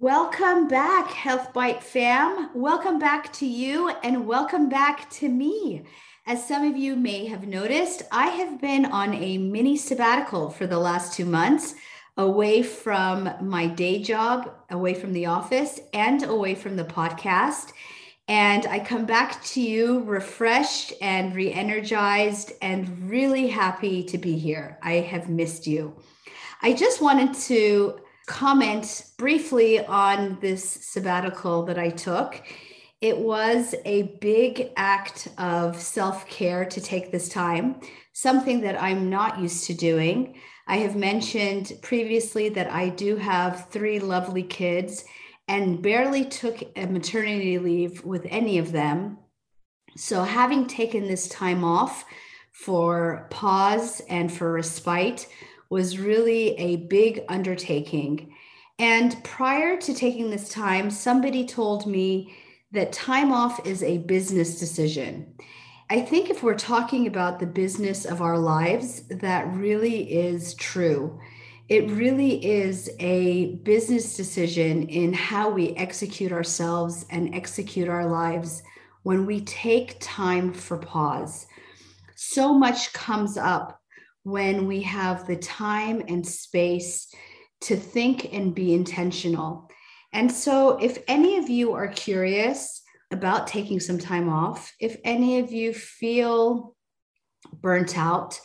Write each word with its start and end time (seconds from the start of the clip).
Welcome 0.00 0.66
back, 0.66 1.10
Health 1.10 1.52
Bite 1.52 1.82
fam. 1.82 2.48
Welcome 2.54 2.98
back 2.98 3.30
to 3.34 3.44
you 3.44 3.90
and 4.02 4.26
welcome 4.26 4.70
back 4.70 5.10
to 5.10 5.28
me. 5.28 5.82
As 6.26 6.48
some 6.48 6.66
of 6.66 6.74
you 6.74 6.96
may 6.96 7.26
have 7.26 7.46
noticed, 7.46 8.04
I 8.10 8.28
have 8.28 8.62
been 8.62 8.86
on 8.86 9.12
a 9.12 9.36
mini 9.36 9.76
sabbatical 9.76 10.48
for 10.48 10.66
the 10.66 10.78
last 10.78 11.12
two 11.12 11.26
months, 11.26 11.74
away 12.16 12.62
from 12.62 13.30
my 13.42 13.66
day 13.66 14.02
job, 14.02 14.50
away 14.70 14.94
from 14.94 15.12
the 15.12 15.26
office, 15.26 15.80
and 15.92 16.22
away 16.22 16.54
from 16.54 16.76
the 16.76 16.84
podcast. 16.84 17.74
And 18.26 18.64
I 18.68 18.78
come 18.78 19.04
back 19.04 19.44
to 19.48 19.60
you 19.60 20.00
refreshed 20.04 20.94
and 21.02 21.34
re 21.34 21.52
energized 21.52 22.52
and 22.62 23.10
really 23.10 23.48
happy 23.48 24.02
to 24.04 24.16
be 24.16 24.38
here. 24.38 24.78
I 24.82 24.94
have 24.94 25.28
missed 25.28 25.66
you. 25.66 25.94
I 26.62 26.72
just 26.72 27.02
wanted 27.02 27.34
to 27.34 28.00
comment 28.30 29.06
briefly 29.18 29.84
on 29.84 30.38
this 30.40 30.62
sabbatical 30.64 31.64
that 31.64 31.80
I 31.80 31.90
took. 31.90 32.40
It 33.00 33.18
was 33.18 33.74
a 33.84 34.02
big 34.20 34.70
act 34.76 35.26
of 35.36 35.80
self 35.80 36.28
care 36.28 36.64
to 36.64 36.80
take 36.80 37.10
this 37.10 37.28
time, 37.28 37.80
something 38.12 38.60
that 38.60 38.80
I'm 38.80 39.10
not 39.10 39.40
used 39.40 39.64
to 39.64 39.74
doing. 39.74 40.36
I 40.68 40.76
have 40.76 40.94
mentioned 40.94 41.72
previously 41.82 42.48
that 42.50 42.70
I 42.70 42.90
do 42.90 43.16
have 43.16 43.68
three 43.68 43.98
lovely 43.98 44.44
kids 44.44 45.04
and 45.48 45.82
barely 45.82 46.24
took 46.24 46.62
a 46.76 46.86
maternity 46.86 47.58
leave 47.58 48.04
with 48.04 48.24
any 48.30 48.58
of 48.58 48.70
them. 48.70 49.18
So, 49.96 50.22
having 50.22 50.68
taken 50.68 51.08
this 51.08 51.28
time 51.28 51.64
off 51.64 52.04
for 52.52 53.26
pause 53.30 54.00
and 54.08 54.30
for 54.32 54.52
respite 54.52 55.26
was 55.70 55.98
really 55.98 56.56
a 56.58 56.76
big 56.76 57.24
undertaking. 57.28 58.34
And 58.78 59.22
prior 59.24 59.76
to 59.78 59.94
taking 59.94 60.30
this 60.30 60.48
time, 60.48 60.90
somebody 60.90 61.46
told 61.46 61.86
me 61.86 62.34
that 62.72 62.92
time 62.92 63.32
off 63.32 63.66
is 63.66 63.82
a 63.82 63.98
business 63.98 64.58
decision. 64.58 65.34
I 65.88 66.00
think 66.00 66.30
if 66.30 66.42
we're 66.42 66.54
talking 66.54 67.06
about 67.06 67.40
the 67.40 67.46
business 67.46 68.04
of 68.04 68.22
our 68.22 68.38
lives, 68.38 69.02
that 69.08 69.52
really 69.54 70.12
is 70.12 70.54
true. 70.54 71.18
It 71.68 71.90
really 71.90 72.44
is 72.44 72.90
a 72.98 73.56
business 73.56 74.16
decision 74.16 74.88
in 74.88 75.12
how 75.12 75.50
we 75.50 75.70
execute 75.76 76.32
ourselves 76.32 77.06
and 77.10 77.34
execute 77.34 77.88
our 77.88 78.06
lives 78.06 78.62
when 79.02 79.26
we 79.26 79.40
take 79.42 79.96
time 80.00 80.52
for 80.52 80.78
pause. 80.78 81.46
So 82.16 82.52
much 82.54 82.92
comes 82.92 83.36
up 83.36 83.80
when 84.22 84.66
we 84.66 84.82
have 84.82 85.26
the 85.26 85.36
time 85.36 86.02
and 86.08 86.26
space 86.26 87.12
to 87.62 87.76
think 87.76 88.32
and 88.32 88.54
be 88.54 88.74
intentional. 88.74 89.70
And 90.12 90.30
so, 90.30 90.78
if 90.78 90.98
any 91.06 91.36
of 91.38 91.48
you 91.48 91.72
are 91.72 91.88
curious 91.88 92.82
about 93.10 93.46
taking 93.46 93.80
some 93.80 93.98
time 93.98 94.28
off, 94.28 94.72
if 94.80 94.96
any 95.04 95.38
of 95.38 95.52
you 95.52 95.72
feel 95.72 96.74
burnt 97.52 97.96
out 97.96 98.40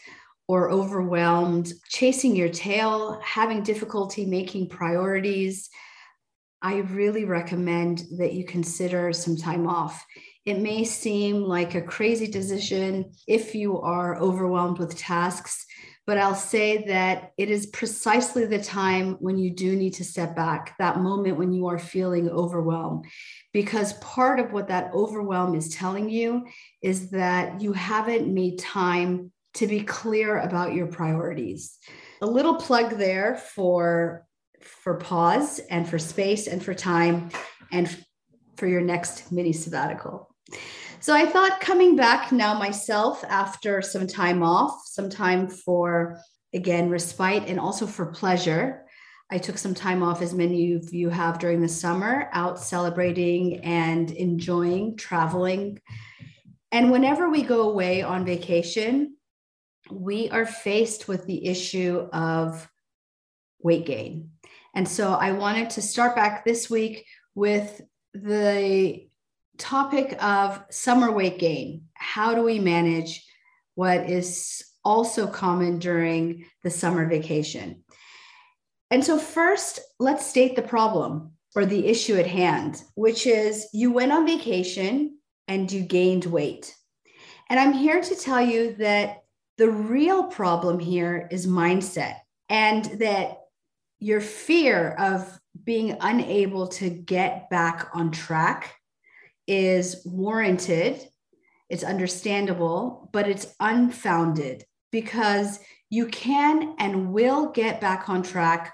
or 0.48 0.70
overwhelmed, 0.70 1.72
chasing 1.90 2.36
your 2.36 2.50
tail, 2.50 3.20
having 3.24 3.64
difficulty 3.64 4.26
making 4.26 4.70
priorities, 4.70 5.70
I 6.62 6.78
really 6.78 7.26
recommend 7.26 8.04
that 8.18 8.34
you 8.34 8.46
consider 8.46 9.12
some 9.12 9.38
time 9.38 9.68
off. 9.68 10.06
It 10.46 10.60
may 10.60 10.84
seem 10.84 11.42
like 11.42 11.74
a 11.74 11.82
crazy 11.82 12.28
decision 12.28 13.12
if 13.28 13.56
you 13.56 13.82
are 13.82 14.20
overwhelmed 14.20 14.78
with 14.78 14.96
tasks, 14.96 15.66
but 16.06 16.20
I'll 16.20 16.36
say 16.36 16.86
that 16.86 17.32
it 17.36 17.50
is 17.50 17.66
precisely 17.66 18.46
the 18.46 18.62
time 18.62 19.14
when 19.16 19.40
you 19.40 19.50
do 19.50 19.76
need 19.76 19.96
to 19.96 20.04
step 20.04 20.36
back, 20.36 20.76
that 20.78 21.00
moment 21.00 21.38
when 21.38 21.52
you 21.52 21.66
are 21.66 21.80
feeling 21.80 22.30
overwhelmed. 22.30 23.06
Because 23.54 23.94
part 23.94 24.40
of 24.40 24.54
what 24.54 24.68
that 24.68 24.92
overwhelm 24.94 25.56
is 25.56 25.70
telling 25.70 26.12
you 26.12 26.46
is 26.84 27.10
that 27.10 27.60
you 27.60 27.74
haven't 27.74 28.32
made 28.32 28.60
time 28.60 29.32
to 29.56 29.66
be 29.66 29.80
clear 29.82 30.38
about 30.38 30.76
your 30.76 30.86
priorities. 30.86 31.80
A 32.22 32.28
little 32.28 32.56
plug 32.56 32.98
there 32.98 33.36
for 33.36 34.28
for 34.62 34.96
pause 34.98 35.60
and 35.70 35.88
for 35.88 36.00
space 36.00 36.48
and 36.48 36.64
for 36.64 36.74
time 36.74 37.30
and 37.72 38.04
for 38.58 38.68
your 38.68 38.82
next 38.82 39.32
mini 39.32 39.54
sabbatical. 39.54 40.35
So 41.00 41.14
I 41.14 41.26
thought 41.26 41.62
coming 41.62 41.96
back 41.96 42.32
now 42.32 42.58
myself 42.58 43.24
after 43.24 43.82
some 43.82 44.08
time 44.08 44.42
off, 44.42 44.82
some 44.86 45.10
time 45.10 45.48
for 45.48 46.20
again 46.54 46.90
respite 46.90 47.44
and 47.48 47.60
also 47.60 47.86
for 47.86 48.08
pleasure. 48.08 48.86
I 49.32 49.40
took 49.40 49.58
some 49.58 49.74
time 49.74 50.04
off, 50.04 50.22
as 50.22 50.34
many 50.34 50.74
of 50.74 50.94
you 50.94 51.10
have 51.10 51.40
during 51.40 51.62
the 51.62 51.68
summer, 51.68 52.30
out 52.32 52.60
celebrating 52.60 53.64
and 53.64 54.12
enjoying 54.12 54.98
traveling. 54.98 55.82
And 56.72 56.92
whenever 56.92 57.30
we 57.30 57.42
go 57.42 57.70
away 57.70 58.04
on 58.04 58.26
vacation, 58.26 59.16
we 59.92 60.30
are 60.30 60.46
faced 60.46 61.08
with 61.08 61.26
the 61.26 61.48
issue 61.48 62.08
of 62.14 62.70
weight 63.60 63.86
gain. 63.86 64.30
And 64.76 64.88
so 64.88 65.14
I 65.14 65.32
wanted 65.32 65.72
to 65.72 65.82
start 65.82 66.16
back 66.16 66.46
this 66.46 66.70
week 66.70 67.06
with 67.34 67.82
the 68.14 69.08
topic 69.58 70.22
of 70.24 70.64
summer 70.70 71.12
weight 71.12 71.40
gain. 71.40 71.86
How 71.94 72.36
do 72.36 72.44
we 72.44 72.60
manage 72.60 73.26
what 73.76 74.10
is 74.10 74.64
also 74.84 75.28
common 75.28 75.80
during 75.80 76.46
the 76.64 76.70
summer 76.70 77.08
vacation? 77.08 77.84
And 78.92 79.04
so, 79.04 79.18
first, 79.18 79.80
let's 80.00 80.26
state 80.26 80.56
the 80.56 80.62
problem 80.62 81.32
or 81.56 81.66
the 81.66 81.88
issue 81.88 82.16
at 82.16 82.28
hand, 82.28 82.84
which 82.96 83.26
is 83.26 83.68
you 83.74 83.92
went 83.92 84.12
on 84.12 84.26
vacation 84.26 85.18
and 85.48 85.72
you 85.72 85.82
gained 85.82 86.26
weight. 86.26 86.76
And 87.50 87.60
I'm 87.60 87.74
here 87.74 88.02
to 88.02 88.16
tell 88.16 88.42
you 88.42 88.76
that 88.76 89.24
the 89.58 89.70
real 89.70 90.26
problem 90.26 90.80
here 90.80 91.28
is 91.32 91.48
mindset 91.48 92.16
and 92.50 92.86
that 93.00 93.38
your 94.00 94.22
fear 94.22 94.92
of 95.00 95.40
being 95.64 95.98
unable 96.02 96.68
to 96.68 96.90
get 96.90 97.50
back 97.50 97.90
on 97.94 98.12
track 98.12 98.76
is 99.48 100.02
warranted, 100.06 101.08
it's 101.70 101.84
understandable, 101.84 103.10
but 103.12 103.28
it's 103.28 103.54
unfounded 103.60 104.64
because 104.92 105.60
you 105.90 106.08
can 106.08 106.76
and 106.80 107.12
will 107.12 107.52
get 107.52 107.82
back 107.82 108.10
on 108.10 108.24
track, 108.24 108.74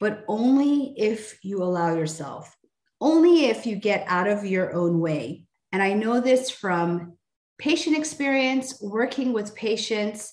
but 0.00 0.24
only 0.28 0.94
if 0.96 1.44
you 1.44 1.62
allow 1.62 1.94
yourself, 1.94 2.54
only 3.00 3.46
if 3.46 3.66
you 3.66 3.76
get 3.76 4.04
out 4.06 4.28
of 4.28 4.44
your 4.44 4.72
own 4.74 5.00
way. 5.00 5.44
And 5.72 5.82
I 5.82 5.92
know 5.92 6.20
this 6.20 6.50
from 6.50 7.16
patient 7.58 7.96
experience, 7.96 8.80
working 8.82 9.32
with 9.32 9.54
patients, 9.54 10.32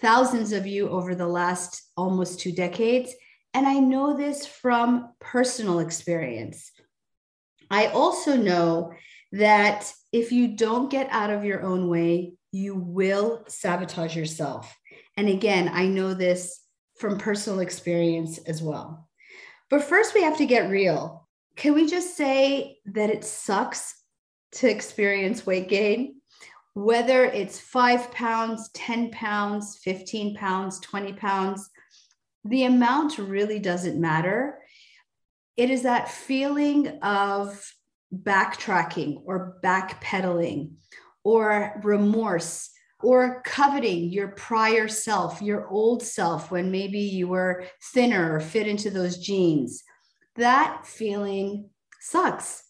thousands 0.00 0.52
of 0.52 0.66
you 0.66 0.88
over 0.88 1.14
the 1.14 1.26
last 1.26 1.82
almost 1.96 2.40
two 2.40 2.52
decades. 2.52 3.12
And 3.54 3.66
I 3.66 3.78
know 3.80 4.16
this 4.16 4.46
from 4.46 5.12
personal 5.20 5.80
experience. 5.80 6.70
I 7.70 7.86
also 7.86 8.36
know 8.36 8.92
that 9.32 9.92
if 10.12 10.32
you 10.32 10.48
don't 10.56 10.90
get 10.90 11.08
out 11.10 11.30
of 11.30 11.44
your 11.44 11.62
own 11.62 11.88
way, 11.88 12.34
you 12.52 12.74
will 12.74 13.44
sabotage 13.46 14.16
yourself. 14.16 14.76
And 15.16 15.28
again, 15.28 15.70
I 15.72 15.86
know 15.86 16.14
this 16.14 16.60
from 16.98 17.18
personal 17.18 17.60
experience 17.60 18.38
as 18.38 18.62
well. 18.62 19.08
But 19.68 19.84
first, 19.84 20.14
we 20.14 20.22
have 20.22 20.38
to 20.38 20.46
get 20.46 20.70
real. 20.70 21.28
Can 21.56 21.74
we 21.74 21.86
just 21.86 22.16
say 22.16 22.78
that 22.86 23.10
it 23.10 23.24
sucks 23.24 23.94
to 24.52 24.68
experience 24.68 25.46
weight 25.46 25.68
gain? 25.68 26.16
Whether 26.74 27.24
it's 27.24 27.60
five 27.60 28.10
pounds, 28.12 28.70
10 28.74 29.10
pounds, 29.10 29.78
15 29.82 30.34
pounds, 30.36 30.80
20 30.80 31.12
pounds, 31.12 31.70
the 32.44 32.64
amount 32.64 33.18
really 33.18 33.58
doesn't 33.58 34.00
matter. 34.00 34.58
It 35.60 35.68
is 35.68 35.82
that 35.82 36.10
feeling 36.10 36.86
of 37.02 37.74
backtracking 38.10 39.20
or 39.26 39.58
backpedaling 39.62 40.76
or 41.22 41.78
remorse 41.84 42.70
or 43.02 43.42
coveting 43.44 44.08
your 44.08 44.28
prior 44.28 44.88
self, 44.88 45.42
your 45.42 45.68
old 45.68 46.02
self, 46.02 46.50
when 46.50 46.70
maybe 46.70 47.00
you 47.00 47.28
were 47.28 47.66
thinner 47.92 48.36
or 48.36 48.40
fit 48.40 48.66
into 48.66 48.88
those 48.88 49.18
jeans. 49.18 49.84
That 50.36 50.86
feeling 50.86 51.68
sucks. 52.00 52.62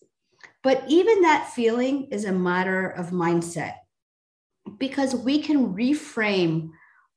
But 0.64 0.82
even 0.88 1.22
that 1.22 1.52
feeling 1.52 2.08
is 2.10 2.24
a 2.24 2.32
matter 2.32 2.88
of 2.88 3.10
mindset 3.10 3.74
because 4.78 5.14
we 5.14 5.42
can 5.42 5.74
reframe 5.74 6.70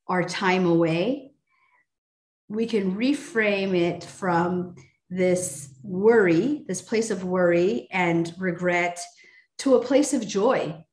our 0.06 0.22
time 0.22 0.66
away. 0.66 1.32
We 2.46 2.66
can 2.66 2.94
reframe 2.94 3.74
it 3.76 4.04
from 4.04 4.76
this 5.14 5.74
worry, 5.82 6.64
this 6.66 6.82
place 6.82 7.10
of 7.10 7.24
worry 7.24 7.88
and 7.90 8.32
regret, 8.38 9.00
to 9.58 9.76
a 9.76 9.84
place 9.84 10.12
of 10.12 10.26
joy 10.26 10.84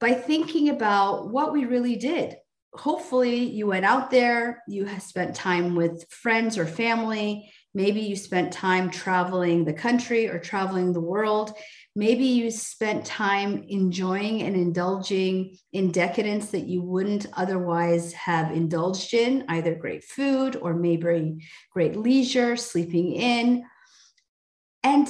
by 0.00 0.12
thinking 0.14 0.68
about 0.68 1.30
what 1.30 1.52
we 1.52 1.64
really 1.64 1.96
did. 1.96 2.36
Hopefully, 2.74 3.44
you 3.44 3.66
went 3.66 3.84
out 3.84 4.10
there, 4.10 4.62
you 4.66 4.84
have 4.84 5.02
spent 5.02 5.34
time 5.34 5.74
with 5.74 6.06
friends 6.10 6.56
or 6.56 6.66
family, 6.66 7.52
Maybe 7.74 8.00
you 8.00 8.16
spent 8.16 8.52
time 8.52 8.90
traveling 8.90 9.64
the 9.64 9.72
country 9.72 10.28
or 10.28 10.38
traveling 10.38 10.92
the 10.92 11.00
world. 11.00 11.52
Maybe 11.94 12.24
you 12.24 12.50
spent 12.50 13.04
time 13.04 13.64
enjoying 13.68 14.42
and 14.42 14.56
indulging 14.56 15.58
in 15.72 15.92
decadence 15.92 16.50
that 16.50 16.66
you 16.66 16.80
wouldn't 16.80 17.26
otherwise 17.34 18.14
have 18.14 18.50
indulged 18.50 19.12
in, 19.12 19.44
either 19.48 19.74
great 19.74 20.02
food 20.02 20.56
or 20.56 20.72
maybe 20.72 21.46
great 21.70 21.96
leisure, 21.96 22.56
sleeping 22.56 23.12
in. 23.12 23.64
And 24.82 25.06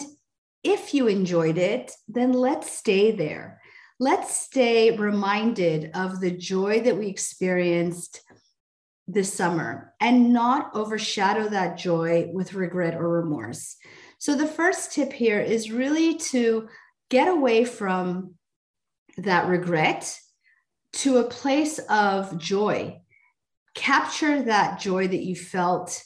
if 0.64 0.92
you 0.92 1.06
enjoyed 1.06 1.56
it, 1.56 1.92
then 2.08 2.32
let's 2.32 2.70
stay 2.70 3.12
there. 3.12 3.60
Let's 4.00 4.34
stay 4.34 4.96
reminded 4.96 5.92
of 5.94 6.20
the 6.20 6.32
joy 6.32 6.80
that 6.80 6.98
we 6.98 7.06
experienced 7.06 8.22
this 9.06 9.32
summer 9.32 9.94
and 10.00 10.32
not 10.32 10.74
overshadow 10.74 11.48
that 11.48 11.78
joy 11.78 12.28
with 12.32 12.54
regret 12.54 12.94
or 12.94 13.08
remorse. 13.08 13.76
So, 14.22 14.36
the 14.36 14.46
first 14.46 14.92
tip 14.92 15.12
here 15.12 15.40
is 15.40 15.72
really 15.72 16.14
to 16.30 16.68
get 17.10 17.26
away 17.26 17.64
from 17.64 18.34
that 19.16 19.48
regret 19.48 20.16
to 20.92 21.16
a 21.16 21.28
place 21.28 21.80
of 21.90 22.38
joy. 22.38 23.00
Capture 23.74 24.42
that 24.42 24.78
joy 24.78 25.08
that 25.08 25.24
you 25.24 25.34
felt 25.34 26.00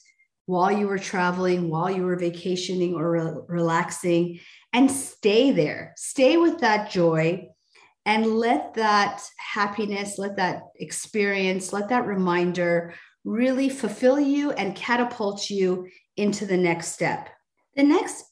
while 0.46 0.72
you 0.72 0.88
were 0.88 0.98
traveling, 0.98 1.68
while 1.68 1.90
you 1.90 2.04
were 2.04 2.16
vacationing 2.16 2.94
or 2.94 3.10
re- 3.10 3.42
relaxing, 3.48 4.40
and 4.72 4.90
stay 4.90 5.50
there. 5.50 5.92
Stay 5.98 6.38
with 6.38 6.60
that 6.60 6.90
joy 6.90 7.46
and 8.06 8.38
let 8.38 8.72
that 8.76 9.28
happiness, 9.36 10.16
let 10.16 10.36
that 10.36 10.62
experience, 10.76 11.70
let 11.70 11.90
that 11.90 12.06
reminder 12.06 12.94
really 13.26 13.68
fulfill 13.68 14.18
you 14.18 14.52
and 14.52 14.74
catapult 14.74 15.50
you 15.50 15.86
into 16.16 16.46
the 16.46 16.56
next 16.56 16.92
step. 16.92 17.28
The 17.76 17.84
next 17.84 18.25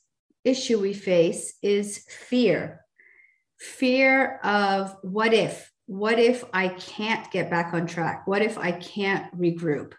issue 0.43 0.81
we 0.81 0.93
face 0.93 1.55
is 1.62 2.05
fear 2.08 2.85
fear 3.64 4.38
of 4.44 4.96
what 5.02 5.32
if? 5.32 5.70
What 5.87 6.19
if 6.19 6.44
I 6.52 6.69
can't 6.69 7.31
get 7.31 7.50
back 7.50 7.75
on 7.75 7.87
track? 7.87 8.26
What 8.26 8.43
if 8.43 8.58
I 8.58 8.73
can't 8.73 9.32
regroup? 9.38 9.93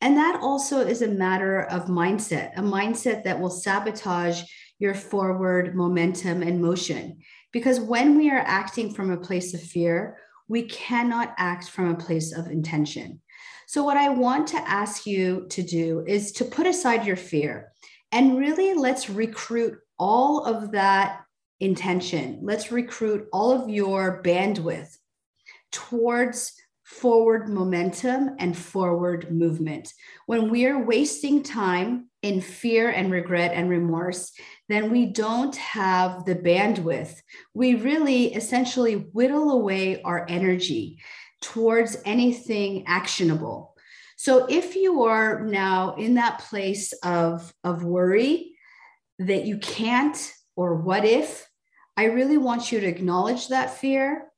And 0.00 0.16
that 0.16 0.40
also 0.42 0.80
is 0.80 1.02
a 1.02 1.08
matter 1.08 1.62
of 1.62 1.86
mindset, 1.86 2.52
a 2.56 2.62
mindset 2.62 3.24
that 3.24 3.40
will 3.40 3.50
sabotage 3.50 4.42
your 4.78 4.94
forward 4.94 5.74
momentum 5.74 6.42
and 6.42 6.60
motion. 6.60 7.18
Because 7.52 7.80
when 7.80 8.18
we 8.18 8.30
are 8.30 8.44
acting 8.44 8.92
from 8.92 9.10
a 9.10 9.16
place 9.16 9.54
of 9.54 9.62
fear, 9.62 10.18
we 10.48 10.64
cannot 10.64 11.34
act 11.38 11.70
from 11.70 11.90
a 11.90 11.96
place 11.96 12.36
of 12.36 12.48
intention. 12.48 13.20
So, 13.66 13.82
what 13.82 13.96
I 13.96 14.10
want 14.10 14.48
to 14.48 14.68
ask 14.68 15.06
you 15.06 15.46
to 15.50 15.62
do 15.62 16.04
is 16.06 16.32
to 16.32 16.44
put 16.44 16.66
aside 16.66 17.06
your 17.06 17.16
fear 17.16 17.72
and 18.14 18.38
really 18.38 18.74
let's 18.74 19.10
recruit 19.10 19.76
all 19.98 20.44
of 20.44 20.70
that 20.70 21.20
intention. 21.58 22.38
Let's 22.42 22.70
recruit 22.70 23.26
all 23.32 23.50
of 23.50 23.68
your 23.68 24.22
bandwidth 24.22 24.96
towards 25.72 26.52
forward 26.84 27.48
momentum 27.48 28.36
and 28.38 28.56
forward 28.56 29.32
movement. 29.32 29.92
When 30.26 30.48
we 30.48 30.66
are 30.66 30.84
wasting 30.84 31.42
time 31.42 32.08
in 32.22 32.40
fear 32.40 32.90
and 32.90 33.10
regret 33.10 33.50
and 33.52 33.68
remorse, 33.68 34.30
then 34.68 34.92
we 34.92 35.06
don't 35.06 35.56
have 35.56 36.24
the 36.24 36.36
bandwidth. 36.36 37.16
We 37.52 37.74
really 37.74 38.32
essentially 38.34 38.94
whittle 38.94 39.50
away 39.50 40.02
our 40.02 40.24
energy 40.28 41.02
towards 41.42 41.96
anything 42.04 42.84
actionable. 42.86 43.73
So 44.24 44.46
if 44.48 44.74
you 44.74 45.02
are 45.02 45.44
now 45.44 45.96
in 45.96 46.14
that 46.14 46.38
place 46.38 46.94
of, 47.02 47.52
of 47.62 47.84
worry 47.84 48.54
that 49.18 49.44
you 49.44 49.58
can't, 49.58 50.32
or 50.56 50.76
what 50.76 51.04
if, 51.04 51.46
I 51.94 52.04
really 52.04 52.38
want 52.38 52.72
you 52.72 52.80
to 52.80 52.86
acknowledge 52.86 53.48
that 53.48 53.76
fear 53.76 54.28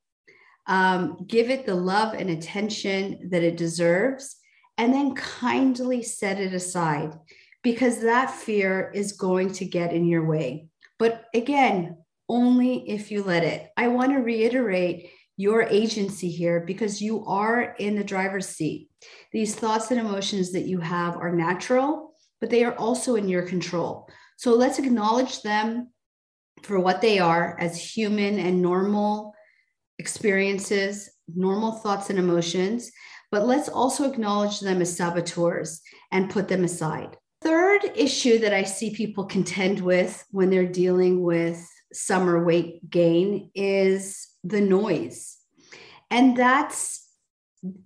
um, 0.67 1.25
give 1.25 1.51
it 1.51 1.67
the 1.67 1.77
love 1.77 2.15
and 2.15 2.31
attention 2.31 3.29
that 3.31 3.45
it 3.45 3.57
deserves, 3.57 4.35
and 4.77 4.93
then 4.93 5.15
kindly 5.15 6.03
set 6.03 6.41
it 6.41 6.53
aside 6.53 7.13
because 7.63 8.01
that 8.01 8.33
fear 8.33 8.91
is 8.93 9.13
going 9.13 9.53
to 9.53 9.65
get 9.67 9.93
in 9.93 10.05
your 10.05 10.27
way. 10.27 10.67
But 10.99 11.27
again, 11.33 11.99
only 12.29 12.91
if 12.91 13.13
you 13.13 13.23
let 13.23 13.45
it. 13.45 13.71
I 13.77 13.87
want 13.87 14.11
to 14.11 14.19
reiterate 14.19 15.11
your 15.37 15.63
agency 15.63 16.31
here 16.31 16.61
because 16.61 17.03
you 17.03 17.25
are 17.27 17.75
in 17.79 17.97
the 17.97 18.05
driver's 18.05 18.49
seat. 18.49 18.89
These 19.33 19.55
thoughts 19.55 19.91
and 19.91 20.01
emotions 20.01 20.53
that 20.53 20.67
you 20.67 20.81
have 20.81 21.17
are 21.17 21.35
natural, 21.35 22.15
but 22.41 22.51
they 22.51 22.65
are 22.65 22.75
also 22.75 23.17
in 23.17 23.29
your 23.29 23.43
control. 23.43 24.09
So 24.39 24.55
let's 24.55 24.79
acknowledge 24.79 25.43
them 25.43 25.91
for 26.63 26.81
what 26.81 27.01
they 27.01 27.19
are 27.19 27.57
as 27.61 27.81
human 27.81 28.39
and 28.39 28.63
normal 28.63 29.35
experiences, 29.99 31.11
normal 31.35 31.73
thoughts 31.73 32.11
and 32.11 32.19
emotions, 32.19 32.91
but 33.31 33.47
let's 33.47 33.69
also 33.69 34.11
acknowledge 34.11 34.61
them 34.61 34.81
as 34.81 34.97
saboteurs 34.97 35.81
and 36.13 36.31
put 36.31 36.49
them 36.49 36.65
aside. 36.65 37.17
Third 37.43 37.85
issue 37.95 38.39
that 38.39 38.55
I 38.55 38.63
see 38.63 38.95
people 38.95 39.25
contend 39.25 39.81
with 39.81 40.25
when 40.31 40.51
they're 40.51 40.67
dealing 40.67 41.23
with 41.23 41.67
summer 41.93 42.45
weight 42.45 42.89
gain 42.89 43.51
is 43.55 44.29
the 44.49 44.61
noise. 44.61 45.37
And 46.11 46.37
that's 46.37 47.09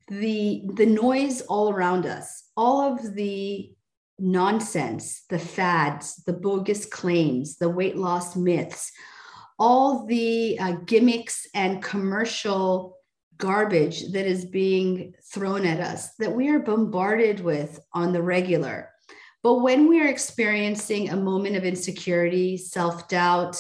the 0.09 0.63
the 0.75 0.87
noise 0.87 1.41
all 1.43 1.71
around 1.71 2.07
us. 2.07 2.45
All 2.57 2.93
of 2.93 3.15
the 3.15 3.71
nonsense, 4.19 5.25
the 5.31 5.39
fads, 5.39 6.17
the 6.27 6.33
bogus 6.33 6.85
claims, 6.85 7.57
the 7.57 7.71
weight 7.71 7.97
loss 7.97 8.37
myths, 8.37 8.93
all 9.59 10.07
the 10.07 10.59
uh, 10.59 10.73
gimmicks 10.85 11.47
and 11.55 11.83
commercial 11.83 12.97
garbage 13.39 14.13
that 14.13 14.27
is 14.27 14.45
being 14.45 15.15
thrown 15.33 15.65
at 15.65 15.81
us 15.81 16.15
that 16.19 16.33
we 16.33 16.51
are 16.51 16.59
bombarded 16.59 17.41
with 17.41 17.81
on 17.95 18.13
the 18.13 18.23
regular. 18.23 18.91
But 19.43 19.61
when 19.61 19.89
we 19.89 20.03
are 20.03 20.09
experiencing 20.09 21.09
a 21.09 21.17
moment 21.17 21.57
of 21.57 21.65
insecurity, 21.65 22.59
self 22.59 23.09
doubt, 23.09 23.57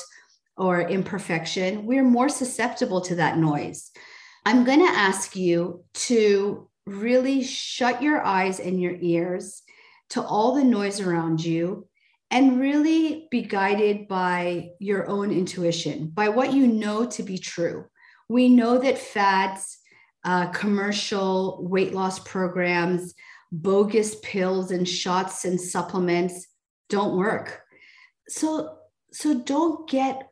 or 0.61 0.83
imperfection, 0.83 1.87
we're 1.87 2.05
more 2.05 2.29
susceptible 2.29 3.01
to 3.01 3.15
that 3.15 3.39
noise. 3.39 3.91
I'm 4.45 4.65
going 4.65 4.81
to 4.81 4.93
ask 4.93 5.35
you 5.35 5.85
to 5.95 6.69
really 6.87 7.43
shut 7.43 8.03
your 8.03 8.23
eyes 8.23 8.61
and 8.61 8.79
your 8.79 8.95
ears 9.01 9.63
to 10.11 10.23
all 10.23 10.55
the 10.55 10.65
noise 10.65 11.01
around 11.01 11.43
you 11.43 11.89
and 12.31 12.61
really 12.61 13.27
be 13.31 13.43
guided 13.43 14.07
by 14.07 14.69
your 14.79 15.09
own 15.09 15.31
intuition, 15.31 16.09
by 16.09 16.29
what 16.29 16.53
you 16.53 16.67
know 16.67 17.07
to 17.07 17.23
be 17.23 17.39
true. 17.39 17.87
We 18.29 18.51
know 18.51 18.79
that 18.79 18.99
fads, 18.99 19.79
uh, 20.25 20.49
commercial 20.49 21.67
weight 21.69 21.95
loss 21.95 22.19
programs, 22.19 23.15
bogus 23.51 24.17
pills 24.23 24.71
and 24.71 24.87
shots 24.87 25.47
and 25.47 25.59
supplements 25.59 26.47
don't 26.91 27.17
work. 27.17 27.63
So, 28.29 28.77
so 29.11 29.41
don't 29.41 29.89
get 29.89 30.30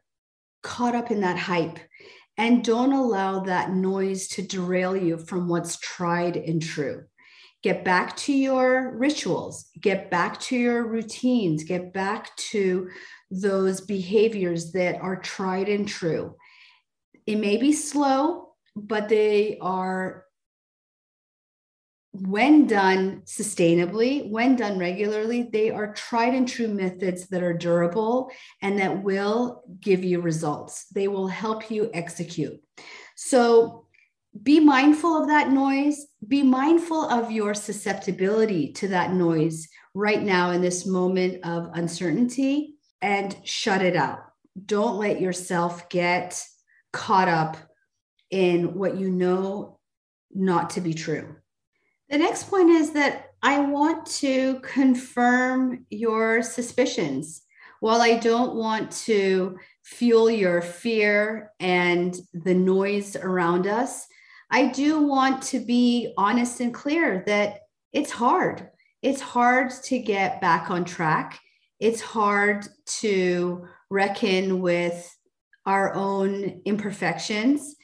caught 0.69 0.95
up 0.95 1.11
in 1.11 1.23
that 1.23 1.39
hype. 1.39 1.79
And 2.37 2.63
don't 2.63 2.93
allow 2.93 3.41
that 3.41 3.73
noise 3.73 4.29
to 4.29 4.43
derail 4.43 4.95
you 4.97 5.17
from 5.17 5.49
what's 5.49 5.79
tried 5.79 6.37
and 6.37 6.63
true. 6.63 7.05
Get 7.65 7.85
back 7.85 8.17
to 8.19 8.33
your 8.33 8.97
rituals, 8.97 9.71
get 9.81 10.11
back 10.11 10.39
to 10.43 10.57
your 10.57 10.87
routines, 10.87 11.65
get 11.65 11.93
back 11.93 12.37
to 12.53 12.91
those 13.31 13.81
behaviors 13.81 14.71
that 14.73 15.01
are 15.01 15.17
tried 15.17 15.69
and 15.69 15.89
true. 15.89 16.37
It 17.27 17.37
may 17.37 17.57
be 17.57 17.73
slow, 17.73 18.51
but 18.77 19.09
they 19.09 19.59
are, 19.61 20.25
when 22.21 22.67
done 22.67 23.23
sustainably, 23.25 24.29
when 24.31 24.57
done 24.57 24.79
regularly, 24.79 25.49
they 25.53 25.71
are 25.71 25.95
tried 25.95 26.35
and 26.35 26.49
true 26.49 26.69
methods 26.69 27.29
that 27.29 27.43
are 27.43 27.53
durable 27.53 28.31
and 28.63 28.79
that 28.79 29.03
will 29.03 29.63
give 29.81 30.05
you 30.05 30.21
results. 30.21 30.87
They 30.87 31.09
will 31.09 31.29
help 31.29 31.71
you 31.71 31.91
execute. 31.95 32.61
So, 33.17 33.85
be 34.43 34.61
mindful 34.61 35.21
of 35.23 35.29
that 35.29 35.51
noise. 35.51 36.07
Be 36.27 36.43
mindful 36.43 37.09
of 37.09 37.33
your 37.33 37.55
susceptibility 37.55 38.73
to 38.75 38.89
that 38.89 39.13
noise 39.13 39.69
right 39.95 40.23
now 40.23 40.51
in 40.51 40.61
this 40.61 40.87
moment 40.87 41.45
of 41.45 41.71
uncertainty 41.75 42.77
and 43.01 43.37
shut 43.45 43.83
it 43.83 43.97
out. 43.97 44.21
Don't 44.67 44.99
let 44.99 45.21
yourself 45.21 45.89
get 45.89 46.41
caught 46.93 47.29
up 47.29 47.57
in 48.31 48.75
what 48.75 48.97
you 48.97 49.11
know 49.11 49.79
not 50.33 50.71
to 50.71 50.81
be 50.81 50.95
true. 50.95 51.37
The 52.11 52.19
next 52.19 52.45
point 52.45 52.71
is 52.71 52.93
that 52.93 53.33
I 53.43 53.61
want 53.61 54.07
to 54.07 54.61
confirm 54.61 55.85
your 55.91 56.43
suspicions. 56.43 57.43
While 57.81 58.01
I 58.01 58.19
don't 58.19 58.57
want 58.57 58.91
to 59.07 59.59
fuel 59.85 60.31
your 60.31 60.63
fear 60.63 61.53
and 61.61 62.17
the 62.33 62.55
noise 62.55 63.15
around 63.15 63.67
us, 63.67 64.07
I 64.51 64.69
do 64.69 65.03
want 65.03 65.43
to 65.45 65.61
be 65.61 66.15
honest 66.17 66.61
and 66.61 66.73
clear 66.73 67.23
that 67.27 67.61
it's 67.93 68.11
hard. 68.11 68.71
it's 69.03 69.21
hard 69.21 69.71
to 69.85 69.99
get 69.99 70.41
back 70.41 70.71
on 70.71 70.85
track. 70.85 71.39
It's 71.79 72.01
hard 72.01 72.67
to 73.01 73.67
reckon 73.91 74.61
with 74.61 75.15
our 75.65 75.95
own 75.95 76.63
imperfections 76.65 77.77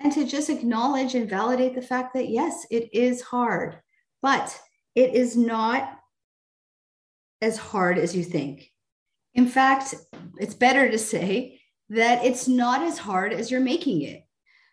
and 0.00 0.12
to 0.12 0.24
just 0.24 0.50
acknowledge 0.50 1.14
and 1.14 1.28
validate 1.28 1.74
the 1.74 1.82
fact 1.82 2.14
that 2.14 2.28
yes, 2.28 2.66
it 2.70 2.88
is 2.92 3.20
hard, 3.20 3.78
but 4.22 4.58
it 4.94 5.14
is 5.14 5.36
not 5.36 5.92
as 7.42 7.58
hard 7.58 7.98
as 7.98 8.16
you 8.16 8.24
think. 8.24 8.70
In 9.34 9.46
fact, 9.46 9.94
it's 10.38 10.54
better 10.54 10.90
to 10.90 10.98
say 10.98 11.60
that 11.90 12.24
it's 12.24 12.48
not 12.48 12.82
as 12.82 12.98
hard 12.98 13.32
as 13.32 13.50
you're 13.50 13.60
making 13.60 14.02
it. 14.02 14.24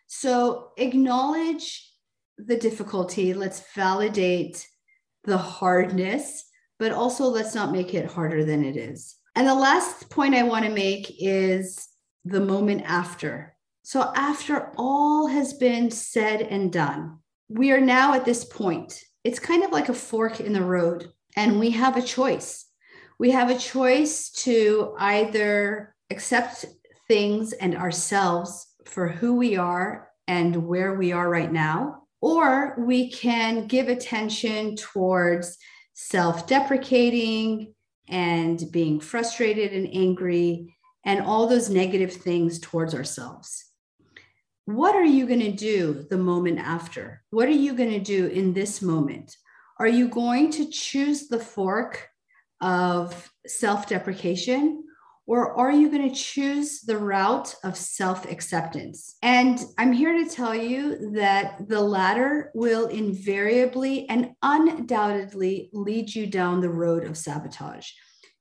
So 0.06 0.70
acknowledge 0.76 1.84
the 2.38 2.56
difficulty. 2.56 3.34
Let's 3.34 3.62
validate 3.74 4.66
the 5.24 5.38
hardness, 5.38 6.44
but 6.78 6.92
also 6.92 7.24
let's 7.24 7.54
not 7.54 7.72
make 7.72 7.92
it 7.92 8.06
harder 8.06 8.44
than 8.44 8.64
it 8.64 8.76
is. 8.76 9.16
And 9.34 9.46
the 9.46 9.54
last 9.54 10.08
point 10.10 10.34
I 10.34 10.42
want 10.44 10.64
to 10.64 10.70
make 10.70 11.14
is 11.18 11.88
the 12.24 12.40
moment 12.40 12.82
after. 12.86 13.54
So, 13.88 14.12
after 14.14 14.70
all 14.76 15.28
has 15.28 15.54
been 15.54 15.90
said 15.90 16.42
and 16.42 16.70
done, 16.70 17.20
we 17.48 17.72
are 17.72 17.80
now 17.80 18.12
at 18.12 18.26
this 18.26 18.44
point. 18.44 19.02
It's 19.24 19.38
kind 19.38 19.64
of 19.64 19.72
like 19.72 19.88
a 19.88 19.94
fork 19.94 20.40
in 20.40 20.52
the 20.52 20.62
road, 20.62 21.10
and 21.34 21.58
we 21.58 21.70
have 21.70 21.96
a 21.96 22.02
choice. 22.02 22.66
We 23.18 23.30
have 23.30 23.48
a 23.48 23.58
choice 23.58 24.28
to 24.44 24.94
either 24.98 25.94
accept 26.10 26.66
things 27.08 27.54
and 27.54 27.74
ourselves 27.74 28.66
for 28.84 29.08
who 29.08 29.36
we 29.36 29.56
are 29.56 30.10
and 30.26 30.66
where 30.66 30.92
we 30.92 31.12
are 31.12 31.30
right 31.30 31.50
now, 31.50 32.02
or 32.20 32.74
we 32.78 33.10
can 33.10 33.68
give 33.68 33.88
attention 33.88 34.76
towards 34.76 35.56
self 35.94 36.46
deprecating 36.46 37.72
and 38.06 38.70
being 38.70 39.00
frustrated 39.00 39.72
and 39.72 39.88
angry 39.94 40.76
and 41.06 41.22
all 41.22 41.46
those 41.46 41.70
negative 41.70 42.12
things 42.12 42.58
towards 42.58 42.94
ourselves. 42.94 43.64
What 44.68 44.94
are 44.94 45.02
you 45.02 45.26
going 45.26 45.40
to 45.40 45.50
do 45.50 46.04
the 46.10 46.18
moment 46.18 46.58
after? 46.58 47.22
What 47.30 47.48
are 47.48 47.52
you 47.52 47.72
going 47.72 47.92
to 47.92 48.00
do 48.00 48.26
in 48.26 48.52
this 48.52 48.82
moment? 48.82 49.34
Are 49.78 49.88
you 49.88 50.08
going 50.08 50.50
to 50.50 50.68
choose 50.68 51.26
the 51.26 51.38
fork 51.38 52.06
of 52.60 53.32
self 53.46 53.88
deprecation 53.88 54.84
or 55.26 55.58
are 55.58 55.72
you 55.72 55.90
going 55.90 56.06
to 56.06 56.14
choose 56.14 56.82
the 56.82 56.98
route 56.98 57.54
of 57.64 57.78
self 57.78 58.30
acceptance? 58.30 59.16
And 59.22 59.58
I'm 59.78 59.94
here 59.94 60.12
to 60.22 60.28
tell 60.28 60.54
you 60.54 61.12
that 61.12 61.66
the 61.66 61.80
latter 61.80 62.50
will 62.52 62.88
invariably 62.88 64.06
and 64.10 64.32
undoubtedly 64.42 65.70
lead 65.72 66.14
you 66.14 66.26
down 66.26 66.60
the 66.60 66.68
road 66.68 67.04
of 67.04 67.16
sabotage. 67.16 67.88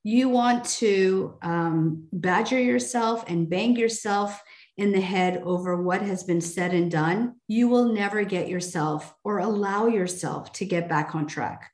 You 0.03 0.27
want 0.27 0.65
to 0.81 1.37
um, 1.41 2.09
badger 2.11 2.59
yourself 2.59 3.23
and 3.29 3.49
bang 3.49 3.77
yourself 3.77 4.41
in 4.77 4.91
the 4.91 5.01
head 5.01 5.41
over 5.43 5.81
what 5.81 6.01
has 6.01 6.23
been 6.23 6.41
said 6.41 6.73
and 6.73 6.91
done. 6.91 7.35
You 7.47 7.67
will 7.67 7.91
never 7.91 8.23
get 8.23 8.47
yourself 8.47 9.13
or 9.23 9.39
allow 9.39 9.87
yourself 9.87 10.53
to 10.53 10.65
get 10.65 10.87
back 10.87 11.15
on 11.15 11.27
track. 11.27 11.71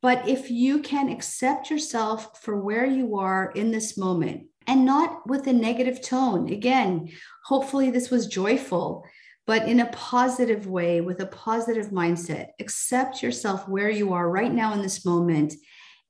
But 0.00 0.28
if 0.28 0.50
you 0.50 0.80
can 0.80 1.08
accept 1.08 1.70
yourself 1.70 2.40
for 2.40 2.60
where 2.60 2.86
you 2.86 3.16
are 3.16 3.50
in 3.56 3.72
this 3.72 3.98
moment 3.98 4.46
and 4.66 4.84
not 4.84 5.26
with 5.26 5.46
a 5.48 5.52
negative 5.52 6.00
tone, 6.00 6.48
again, 6.52 7.10
hopefully 7.44 7.90
this 7.90 8.10
was 8.10 8.28
joyful, 8.28 9.04
but 9.46 9.68
in 9.68 9.80
a 9.80 9.90
positive 9.92 10.66
way 10.66 11.00
with 11.00 11.20
a 11.20 11.26
positive 11.26 11.86
mindset, 11.88 12.48
accept 12.60 13.22
yourself 13.22 13.68
where 13.68 13.90
you 13.90 14.12
are 14.12 14.30
right 14.30 14.52
now 14.52 14.72
in 14.74 14.82
this 14.82 15.04
moment 15.04 15.54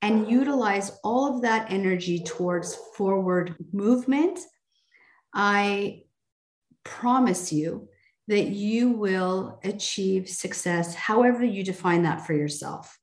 and 0.02 0.30
utilize 0.30 0.98
all 1.02 1.34
of 1.34 1.42
that 1.42 1.70
energy 1.70 2.22
towards 2.22 2.76
forward 2.96 3.54
movement. 3.72 4.38
I 5.32 6.02
promise 6.86 7.52
you 7.52 7.88
that 8.28 8.46
you 8.46 8.90
will 8.90 9.60
achieve 9.64 10.28
success, 10.28 10.94
however 10.94 11.44
you 11.44 11.62
define 11.62 12.02
that 12.04 12.26
for 12.26 12.32
yourself. 12.32 12.98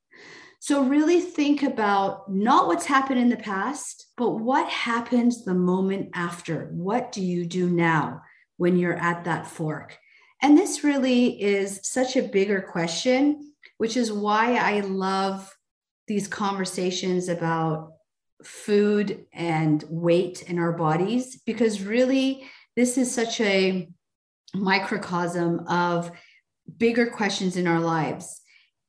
So, 0.60 0.84
really 0.84 1.20
think 1.20 1.62
about 1.62 2.32
not 2.32 2.66
what's 2.66 2.86
happened 2.86 3.20
in 3.20 3.28
the 3.28 3.36
past, 3.36 4.06
but 4.16 4.30
what 4.30 4.66
happens 4.70 5.44
the 5.44 5.54
moment 5.54 6.10
after. 6.14 6.70
What 6.72 7.12
do 7.12 7.22
you 7.22 7.44
do 7.44 7.68
now 7.68 8.22
when 8.56 8.78
you're 8.78 8.96
at 8.96 9.24
that 9.24 9.46
fork? 9.46 9.98
And 10.40 10.56
this 10.56 10.82
really 10.82 11.42
is 11.42 11.80
such 11.82 12.16
a 12.16 12.22
bigger 12.22 12.62
question, 12.62 13.52
which 13.76 13.96
is 13.96 14.10
why 14.10 14.56
I 14.56 14.80
love 14.80 15.54
these 16.06 16.28
conversations 16.28 17.28
about 17.28 17.92
food 18.42 19.26
and 19.32 19.84
weight 19.88 20.42
in 20.42 20.58
our 20.58 20.72
bodies, 20.72 21.40
because 21.44 21.82
really, 21.82 22.46
this 22.76 22.98
is 22.98 23.12
such 23.12 23.40
a 23.40 23.88
microcosm 24.54 25.66
of 25.68 26.10
bigger 26.78 27.06
questions 27.06 27.56
in 27.56 27.66
our 27.66 27.80
lives 27.80 28.40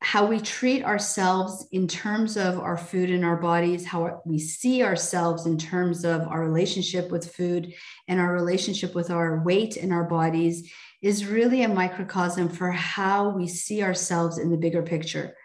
how 0.06 0.24
we 0.24 0.40
treat 0.40 0.84
ourselves 0.84 1.68
in 1.72 1.88
terms 1.88 2.38
of 2.38 2.60
our 2.60 2.78
food 2.78 3.10
in 3.10 3.24
our 3.24 3.38
bodies, 3.38 3.88
how 3.88 4.22
we 4.24 4.38
see 4.38 4.84
ourselves 4.84 5.48
in 5.48 5.58
terms 5.58 6.06
of 6.06 6.22
our 6.28 6.42
relationship 6.42 7.10
with 7.10 7.34
food 7.34 7.74
and 8.08 8.20
our 8.20 8.32
relationship 8.32 8.94
with 8.94 9.10
our 9.10 9.42
weight 9.44 9.78
in 9.78 9.92
our 9.92 10.04
bodies 10.04 10.72
is 11.02 11.26
really 11.26 11.64
a 11.64 11.68
microcosm 11.68 12.50
for 12.50 12.70
how 12.72 13.30
we 13.30 13.48
see 13.48 13.82
ourselves 13.82 14.38
in 14.38 14.52
the 14.52 14.58
bigger 14.58 14.84
picture. 14.84 15.36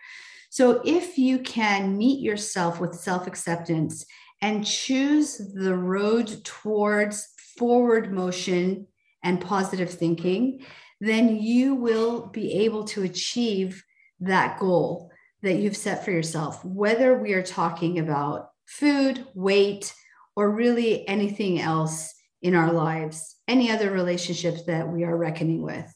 So, 0.51 0.83
if 0.85 1.17
you 1.17 1.39
can 1.39 1.97
meet 1.97 2.21
yourself 2.21 2.81
with 2.81 2.95
self 2.95 3.27
acceptance 3.27 4.05
and 4.43 4.67
choose 4.67 5.39
the 5.55 5.75
road 5.75 6.45
towards 6.45 7.27
forward 7.57 8.13
motion 8.13 8.87
and 9.23 9.41
positive 9.41 9.91
thinking, 9.91 10.65
then 11.01 11.37
you 11.37 11.75
will 11.75 12.27
be 12.27 12.65
able 12.65 12.85
to 12.85 13.03
achieve 13.03 13.83
that 14.21 14.59
goal 14.59 15.11
that 15.43 15.57
you've 15.57 15.77
set 15.77 16.05
for 16.05 16.11
yourself, 16.11 16.65
whether 16.65 17.19
we 17.19 17.33
are 17.33 17.43
talking 17.43 17.99
about 17.99 18.51
food, 18.67 19.27
weight, 19.35 19.95
or 20.37 20.51
really 20.51 21.07
anything 21.09 21.61
else 21.61 22.15
in 22.43 22.55
our 22.55 22.73
lives, 22.73 23.37
any 23.49 23.71
other 23.71 23.91
relationships 23.91 24.65
that 24.65 24.89
we 24.89 25.05
are 25.05 25.17
reckoning 25.17 25.63
with. 25.63 25.93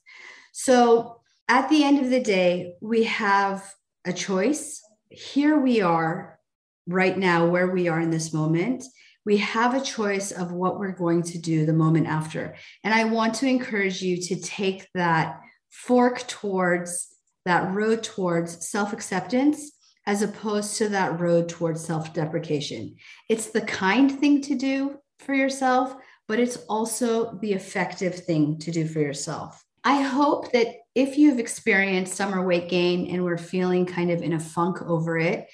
So 0.53 1.21
at 1.49 1.69
the 1.69 1.85
end 1.85 2.01
of 2.01 2.11
the 2.11 2.21
day, 2.21 2.75
we 2.81 3.05
have 3.05 3.65
a 4.05 4.13
choice. 4.13 4.83
Here 5.09 5.59
we 5.59 5.81
are 5.81 6.39
right 6.87 7.17
now, 7.17 7.47
where 7.47 7.69
we 7.69 7.89
are 7.89 8.01
in 8.01 8.11
this 8.11 8.33
moment. 8.33 8.85
We 9.25 9.39
have 9.39 9.75
a 9.75 9.85
choice 9.85 10.31
of 10.33 10.53
what 10.53 10.79
we're 10.79 10.93
going 10.93 11.23
to 11.23 11.39
do 11.39 11.65
the 11.65 11.73
moment 11.73 12.07
after. 12.07 12.57
And 12.83 12.93
I 12.93 13.05
want 13.05 13.35
to 13.37 13.47
encourage 13.47 14.03
you 14.03 14.21
to 14.23 14.41
take 14.41 14.89
that 14.95 15.41
fork 15.71 16.27
towards 16.27 17.09
that 17.45 17.75
road 17.75 18.03
towards 18.03 18.69
self 18.69 18.93
acceptance 18.93 19.73
as 20.07 20.23
opposed 20.23 20.77
to 20.77 20.89
that 20.91 21.19
road 21.21 21.49
towards 21.49 21.85
self 21.85 22.13
deprecation. 22.13 22.97
It's 23.29 23.47
the 23.47 23.63
kind 23.63 24.11
thing 24.11 24.41
to 24.43 24.55
do 24.55 24.99
for 25.19 25.35
yourself, 25.35 25.95
but 26.29 26.39
it's 26.39 26.57
also 26.69 27.39
the 27.41 27.53
effective 27.53 28.15
thing 28.15 28.59
to 28.61 28.71
do 28.71 28.87
for 28.87 29.01
yourself. 29.01 29.63
I 29.87 30.01
hope 30.01 30.53
that 30.53 30.69
if 30.95 31.19
you've 31.19 31.39
experienced 31.39 32.15
summer 32.15 32.45
weight 32.47 32.71
gain 32.71 33.11
and 33.11 33.23
we're 33.23 33.37
feeling 33.37 33.85
kind 33.85 34.11
of 34.11 34.23
in 34.23 34.33
a 34.33 34.41
funk 34.41 34.81
over 34.83 35.19
it, 35.19 35.47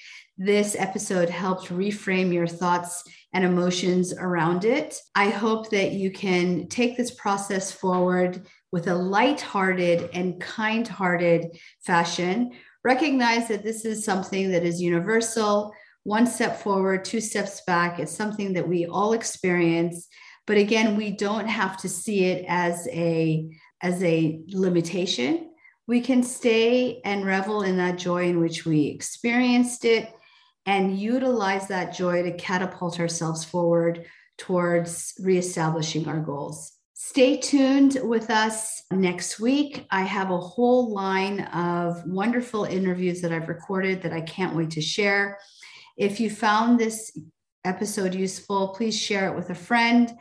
this 0.43 0.75
episode 0.75 1.29
helped 1.29 1.69
reframe 1.69 2.33
your 2.33 2.47
thoughts 2.47 3.03
and 3.31 3.45
emotions 3.45 4.11
around 4.11 4.65
it. 4.65 4.97
I 5.13 5.29
hope 5.29 5.69
that 5.69 5.91
you 5.91 6.09
can 6.09 6.67
take 6.67 6.97
this 6.97 7.11
process 7.11 7.71
forward 7.71 8.47
with 8.71 8.87
a 8.87 8.95
light-hearted 8.95 10.09
and 10.13 10.41
kind-hearted 10.41 11.59
fashion. 11.85 12.53
Recognize 12.83 13.49
that 13.49 13.61
this 13.61 13.85
is 13.85 14.03
something 14.03 14.49
that 14.49 14.63
is 14.63 14.81
universal. 14.81 15.75
One 16.05 16.25
step 16.25 16.59
forward, 16.59 17.05
two 17.05 17.21
steps 17.21 17.61
back. 17.67 17.99
It's 17.99 18.11
something 18.11 18.53
that 18.53 18.67
we 18.67 18.87
all 18.87 19.13
experience. 19.13 20.07
But 20.47 20.57
again, 20.57 20.97
we 20.97 21.11
don't 21.11 21.47
have 21.47 21.77
to 21.81 21.87
see 21.87 22.25
it 22.25 22.45
as 22.47 22.87
a 22.87 23.47
as 23.83 24.01
a 24.03 24.41
limitation. 24.47 25.51
We 25.85 26.01
can 26.01 26.23
stay 26.23 26.99
and 27.05 27.27
revel 27.27 27.61
in 27.61 27.77
that 27.77 27.99
joy 27.99 28.29
in 28.29 28.39
which 28.39 28.65
we 28.65 28.87
experienced 28.87 29.85
it 29.85 30.11
and 30.65 30.97
utilize 30.97 31.67
that 31.67 31.95
joy 31.95 32.23
to 32.23 32.33
catapult 32.33 32.99
ourselves 32.99 33.43
forward 33.43 34.05
towards 34.37 35.13
reestablishing 35.19 36.07
our 36.07 36.19
goals. 36.19 36.73
Stay 36.93 37.37
tuned 37.37 37.97
with 38.03 38.29
us 38.29 38.83
next 38.91 39.39
week. 39.39 39.85
I 39.89 40.03
have 40.03 40.29
a 40.29 40.37
whole 40.37 40.93
line 40.93 41.41
of 41.41 42.05
wonderful 42.05 42.65
interviews 42.65 43.21
that 43.21 43.33
I've 43.33 43.49
recorded 43.49 44.03
that 44.03 44.13
I 44.13 44.21
can't 44.21 44.55
wait 44.55 44.71
to 44.71 44.81
share. 44.81 45.39
If 45.97 46.19
you 46.19 46.29
found 46.29 46.79
this 46.79 47.11
episode 47.65 48.13
useful, 48.13 48.69
please 48.69 48.97
share 48.97 49.27
it 49.27 49.35
with 49.35 49.49
a 49.49 49.55
friend. 49.55 50.11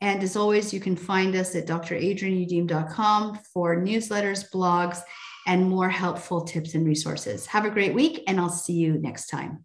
And 0.00 0.22
as 0.22 0.36
always, 0.36 0.74
you 0.74 0.80
can 0.80 0.96
find 0.96 1.36
us 1.36 1.54
at 1.54 1.66
dradrienneyoudim.com 1.66 3.38
for 3.52 3.76
newsletters, 3.76 4.50
blogs, 4.50 5.00
and 5.46 5.68
more 5.68 5.90
helpful 5.90 6.42
tips 6.42 6.74
and 6.74 6.86
resources. 6.86 7.46
Have 7.46 7.64
a 7.64 7.70
great 7.70 7.94
week, 7.94 8.24
and 8.26 8.40
I'll 8.40 8.48
see 8.48 8.74
you 8.74 8.94
next 8.94 9.26
time. 9.28 9.64